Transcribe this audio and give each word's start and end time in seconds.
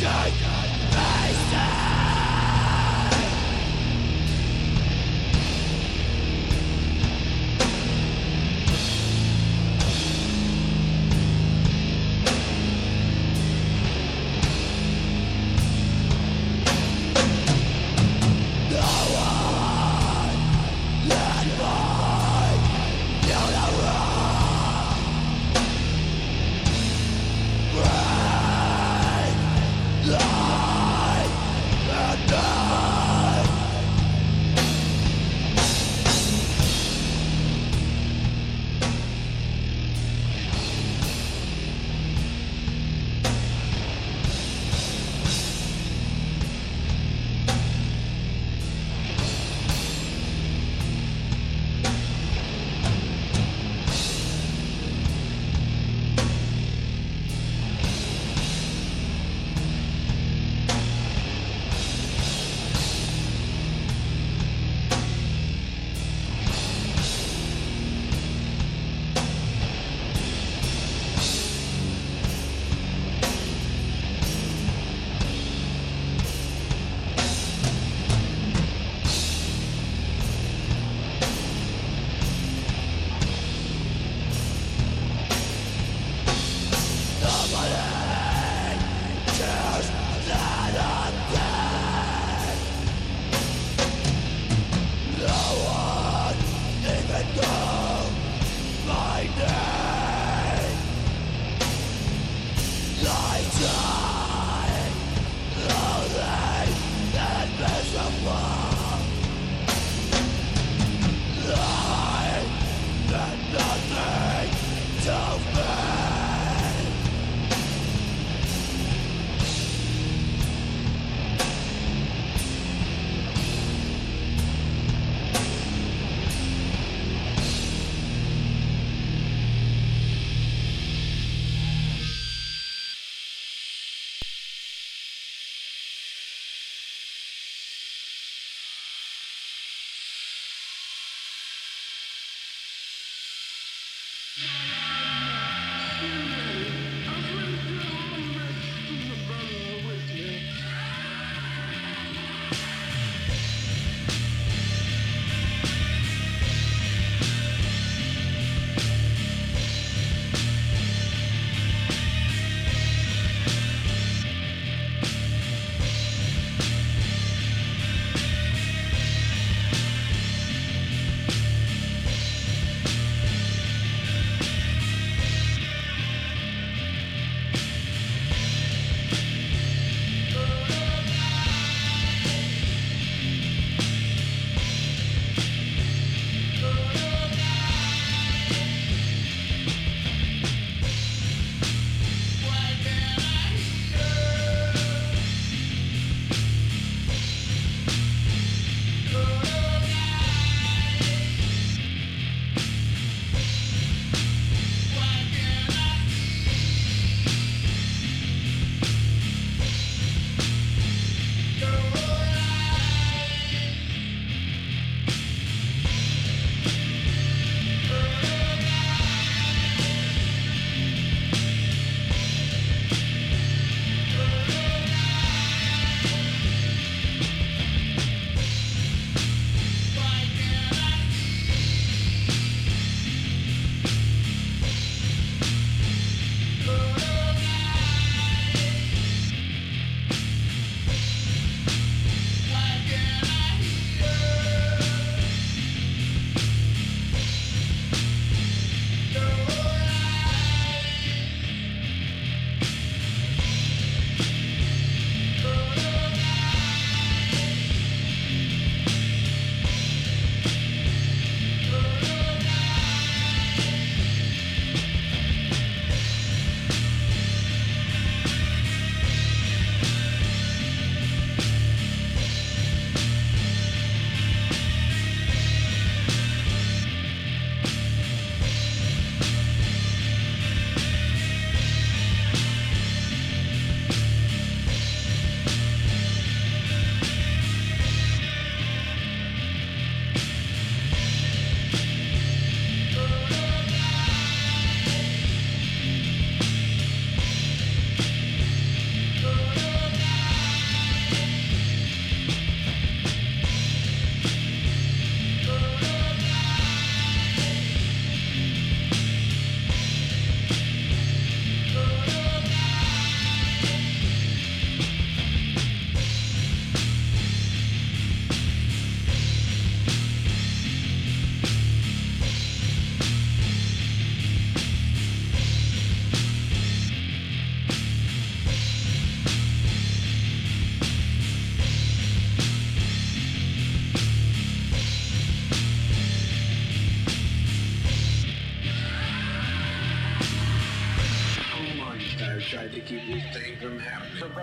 Fucking 0.00 0.96
Mason! 0.96 2.01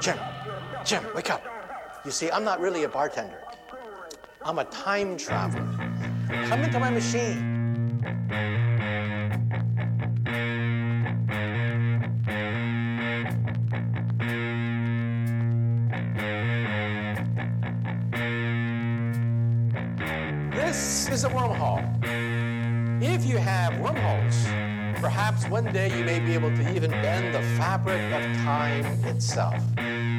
Jim, 0.02 0.18
Jim, 0.86 1.04
wake 1.14 1.30
up. 1.30 1.44
You 2.06 2.12
see, 2.12 2.32
I'm 2.32 2.46
not 2.46 2.62
really 2.62 2.86
a 2.86 2.90
bartender. 2.90 3.38
I'm 4.46 4.60
a 4.60 4.64
time 4.66 5.18
traveler. 5.18 5.68
Come 6.46 6.62
into 6.62 6.80
my 6.80 6.90
machine. 6.90 7.60
This 20.52 21.10
is 21.10 21.26
a 21.26 21.30
wormhole. 21.30 21.84
If 23.04 23.26
you 23.26 23.38
have 23.38 23.78
wormholes, 23.82 24.46
perhaps 25.02 25.46
one 25.50 25.66
day 25.74 25.90
you 25.98 26.06
may 26.06 26.20
be 26.22 26.34
able 26.34 26.56
to 26.56 26.74
even 26.74 26.92
bend 26.92 27.19
fabric 27.60 28.02
of 28.14 28.24
time 28.38 28.86
itself. 29.04 29.62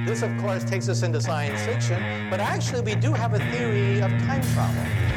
This, 0.07 0.21
of 0.21 0.31
course, 0.43 0.63
takes 0.63 0.91
us 0.91 1.03
into 1.03 1.23
science 1.23 1.63
fiction, 1.63 2.29
but 2.29 2.39
actually, 2.39 2.83
we 2.83 2.95
do 2.95 3.15
have 3.15 3.33
a 3.33 3.39
theory 3.51 4.03
of 4.03 4.11
time 4.11 4.43
travel. 4.53 5.10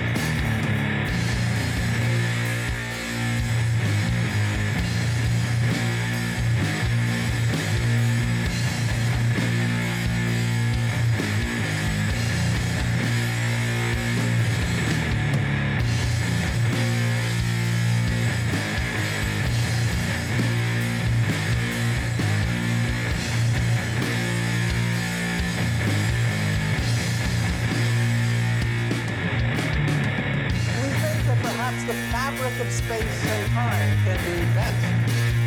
Space 32.86 33.26
and 33.32 33.52
time 33.52 33.98
can 34.04 34.20
be 34.28 34.44
bent. 34.54 34.76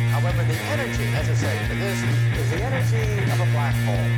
However, 0.09 0.43
the 0.43 0.57
energy 0.73 1.05
necessary 1.11 1.59
for 1.67 1.75
this 1.75 2.01
is 2.39 2.49
the 2.49 2.63
energy 2.63 3.31
of 3.31 3.39
a 3.39 3.51
black 3.53 3.75
hole. 3.85 4.16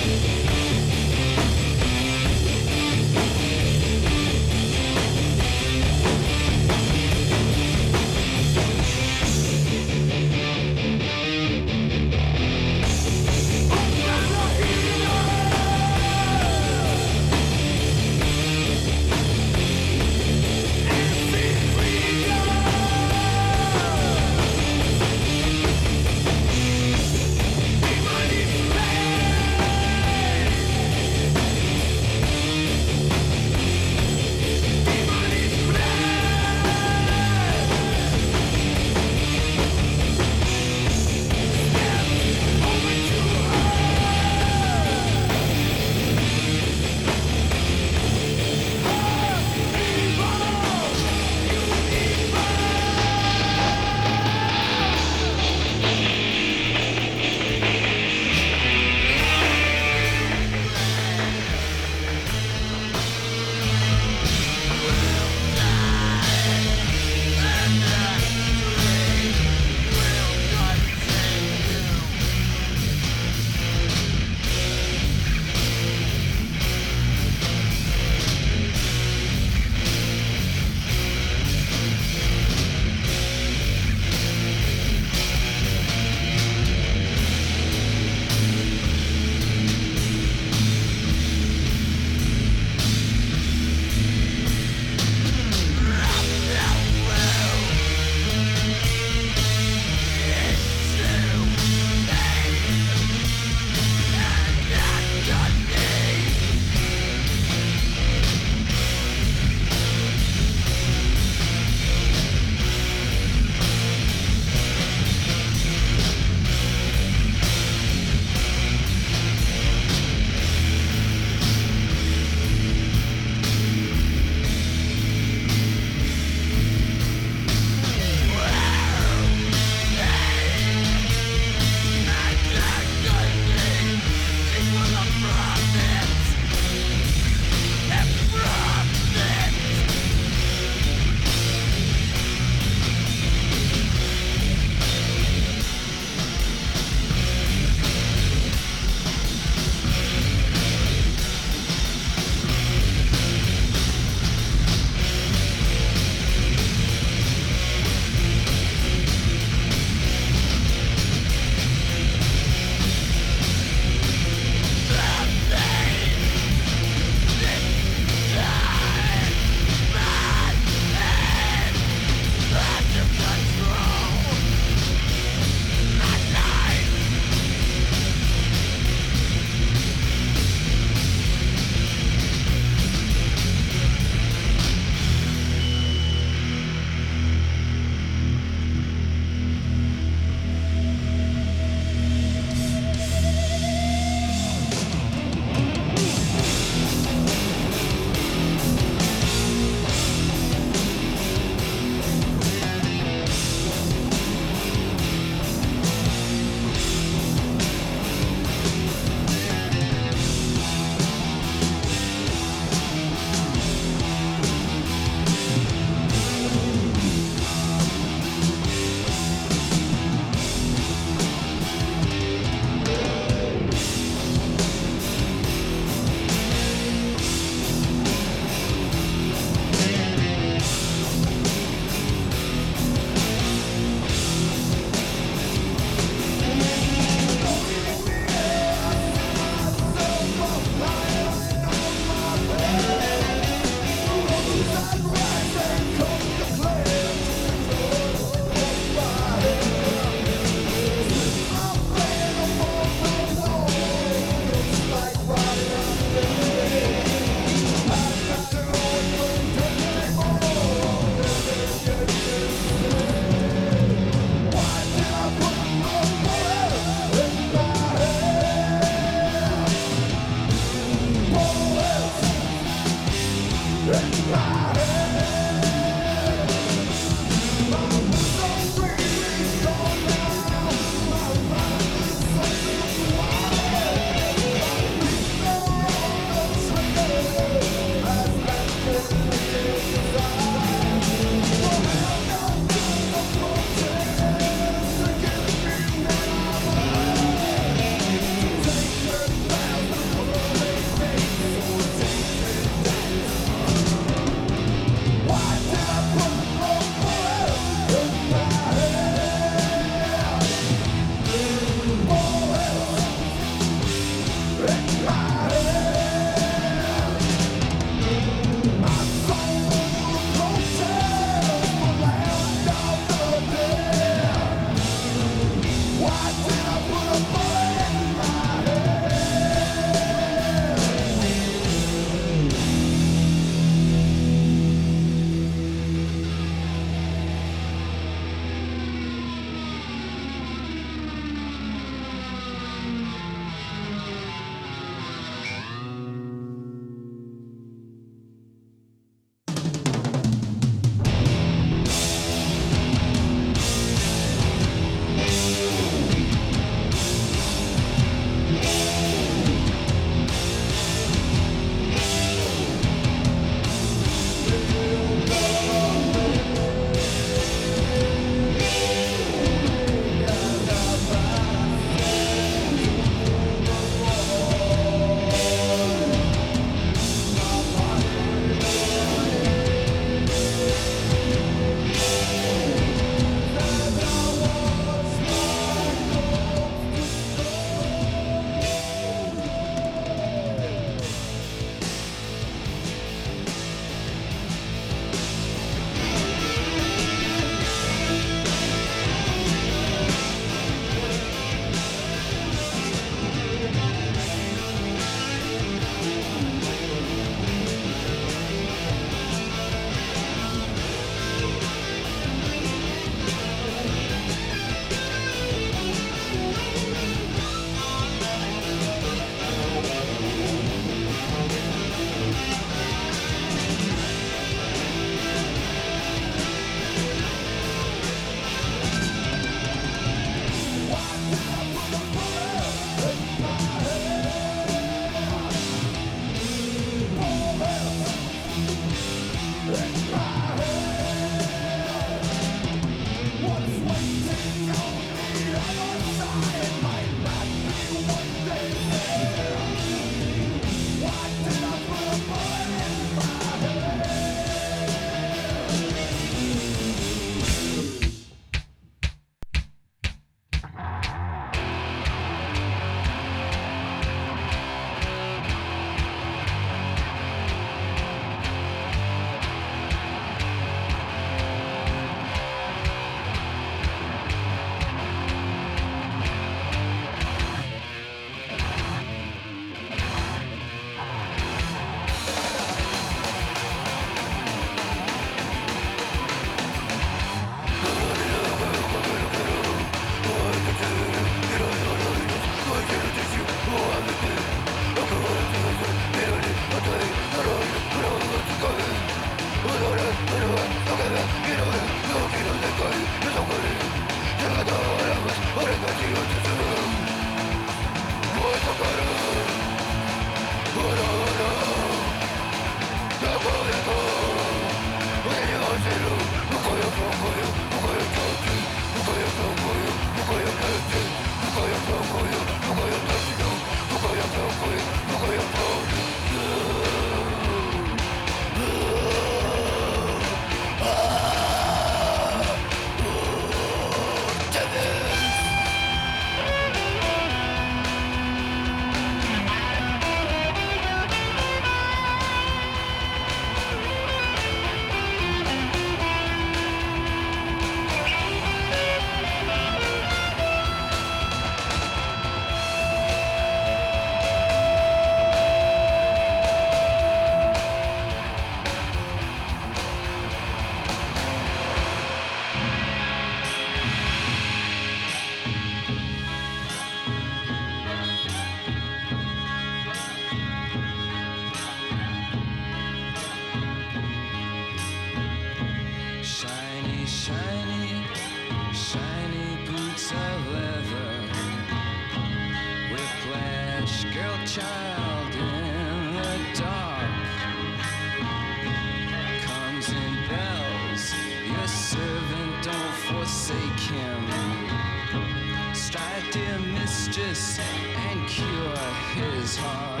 Forsake 593.51 593.79
him. 593.79 595.73
Strike, 595.73 596.31
dear 596.31 596.59
mistress, 596.59 597.59
and 597.59 598.27
cure 598.27 598.77
his 599.15 599.57
heart. 599.57 600.00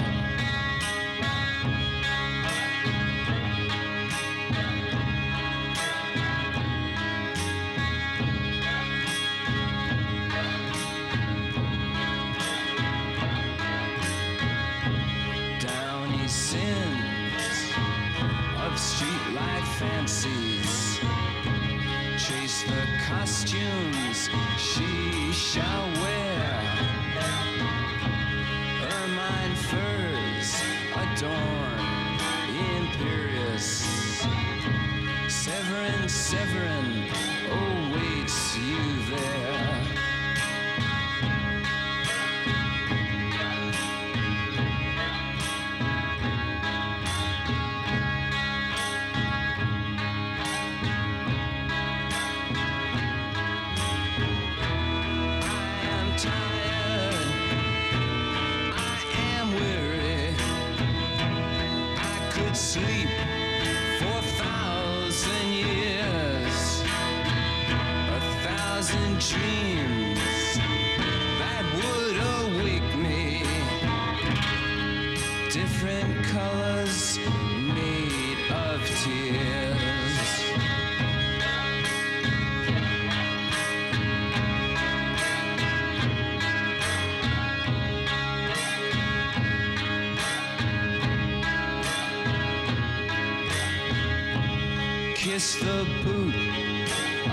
Kiss 95.41 95.55
the 95.55 95.87
boot 96.03 96.35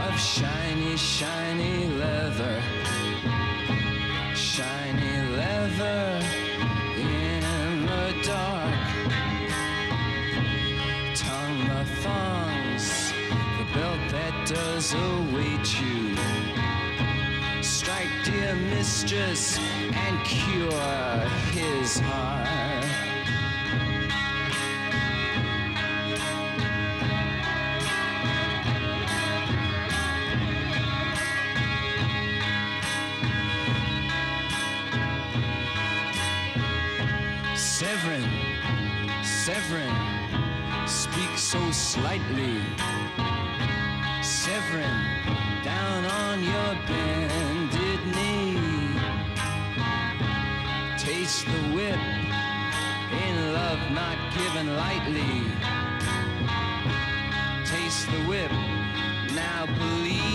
of 0.07 0.19
shiny, 0.19 0.97
shiny 0.97 1.89
leather. 1.89 2.63
Shiny 4.35 5.17
leather 5.37 6.23
in 6.97 7.43
the 7.87 8.07
dark. 8.25 8.75
Tongue 11.15 11.61
the 11.69 11.85
thongs, 12.03 13.13
the 13.59 13.67
belt 13.75 14.01
that 14.15 14.35
does 14.55 14.95
await 14.95 15.67
you. 15.83 16.17
Strike, 17.63 18.15
dear 18.25 18.55
mistress, 18.55 19.59
and 19.59 20.17
cure 20.25 21.29
his 21.53 22.01
heart. 22.01 22.68
Severin, 39.69 40.89
speak 40.89 41.37
so 41.37 41.61
slightly. 41.73 42.57
Severin, 44.23 45.05
down 45.63 46.07
on 46.07 46.43
your 46.43 46.73
bended 46.87 48.01
knee. 48.17 48.99
Taste 50.97 51.45
the 51.45 51.63
whip 51.77 52.01
in 53.27 53.53
love 53.53 53.91
not 53.91 54.17
given 54.39 54.75
lightly. 54.75 55.43
Taste 57.67 58.07
the 58.11 58.23
whip, 58.27 58.51
now 59.35 59.67
bleed 59.67 60.28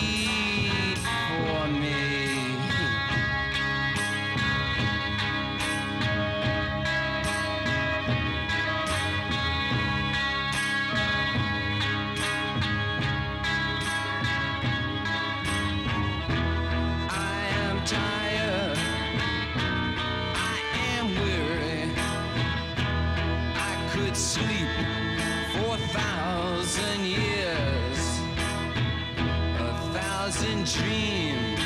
dreams 30.73 31.59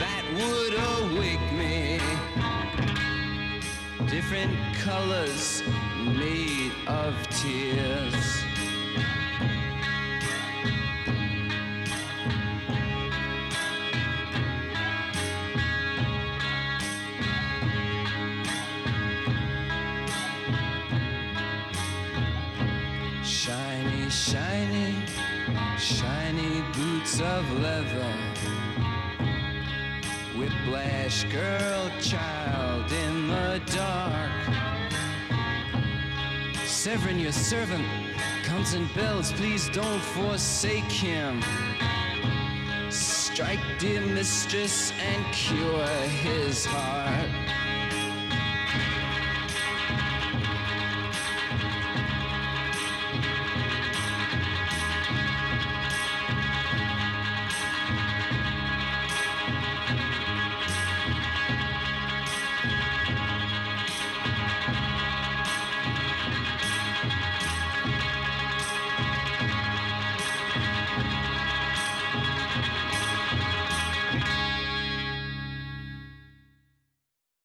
that 0.00 0.24
would 0.34 0.74
awake 0.94 1.52
me. 1.52 2.00
Different 4.08 4.56
colors 4.82 5.62
made 6.18 6.72
of 6.88 7.14
tears. 7.30 7.93
Girl, 31.34 31.90
child 32.00 32.92
in 32.92 33.26
the 33.26 33.60
dark. 33.74 34.30
Severin, 36.64 37.18
your 37.18 37.32
servant, 37.32 37.84
comes 38.44 38.74
in 38.74 38.86
bells. 38.94 39.32
Please 39.32 39.68
don't 39.70 40.00
forsake 40.00 40.92
him. 40.92 41.42
Strike, 42.88 43.64
dear 43.80 44.00
mistress, 44.00 44.92
and 44.92 45.34
cure 45.34 45.86
his 46.22 46.64
heart. 46.64 47.43